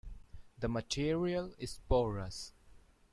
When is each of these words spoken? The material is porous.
The 0.57 0.67
material 0.67 1.53
is 1.59 1.79
porous. 1.87 2.53